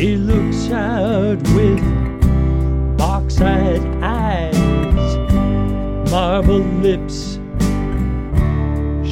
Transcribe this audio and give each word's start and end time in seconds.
She 0.00 0.16
looks 0.16 0.70
out 0.70 1.42
with 1.54 2.96
box-eyed 2.96 3.84
eyes, 4.02 4.56
marble 6.10 6.64
lips, 6.80 7.34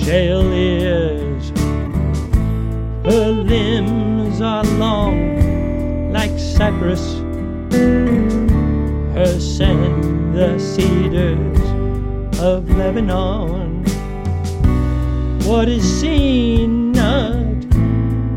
shale 0.02 0.50
ears. 0.50 1.50
Her 3.04 3.28
limbs 3.32 4.40
are 4.40 4.64
long 4.64 6.10
like 6.10 6.38
cypress. 6.38 7.18
Her 9.12 9.38
scent 9.38 10.32
the 10.32 10.58
cedars 10.58 12.40
of 12.40 12.66
Lebanon. 12.78 13.84
What 15.44 15.68
is 15.68 15.84
seen, 16.00 16.92
not 16.92 17.74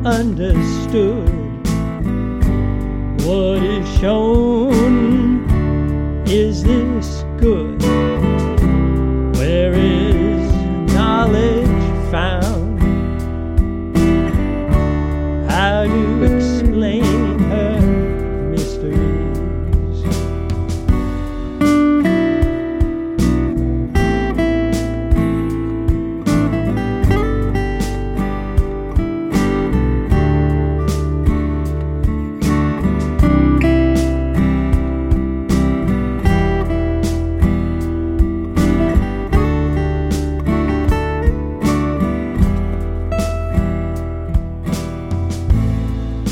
understood. 0.05 1.40
What 3.23 3.61
is 3.61 3.87
shown, 3.99 5.45
is 6.27 6.63
this 6.63 7.23
good? 7.37 8.00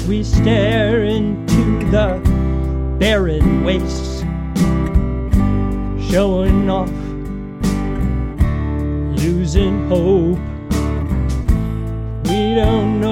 We 0.10 0.24
stare 0.24 1.04
into 1.04 1.86
the 1.92 2.20
barren 2.98 3.64
wastes, 3.64 4.22
showing 6.12 6.68
off, 6.68 6.90
losing 9.22 9.88
hope. 9.88 10.40
We 12.26 12.56
don't 12.56 13.00
know 13.00 13.09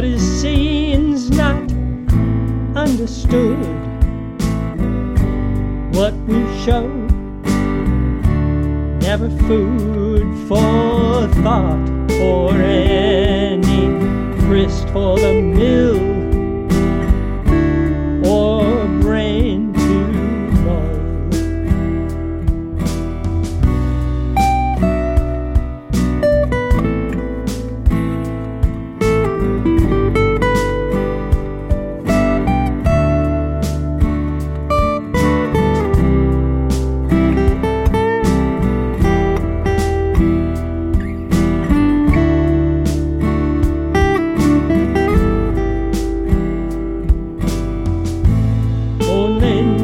What 0.00 0.08
is 0.08 0.40
seen's 0.40 1.28
not 1.28 1.70
understood. 2.74 3.58
What 5.94 6.14
we 6.26 6.40
show, 6.64 6.88
never 9.02 9.28
food 9.46 10.24
for 10.48 11.28
thought 11.42 12.12
or 12.18 12.54
any 12.54 13.88
grist 14.46 14.88
for 14.88 15.18
the 15.18 15.34
mill 15.34 16.09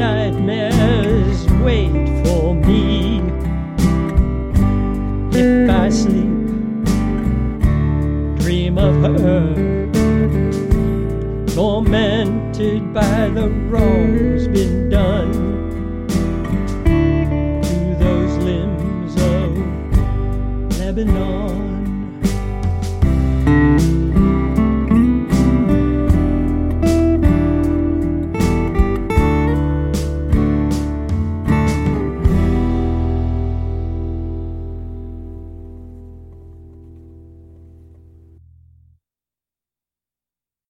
nightmares 0.06 1.48
wait 1.66 1.90
for 2.24 2.54
me 2.54 3.20
if 5.32 5.68
I 5.68 5.88
sleep. 5.88 6.36
Dream 8.38 8.78
of 8.78 8.94
her, 9.02 9.54
tormented 11.54 12.94
by 12.94 13.28
the 13.36 13.48
wrongs 13.68 14.46
been 14.48 14.90
done. 14.90 15.56
Lebanon. 20.78 21.65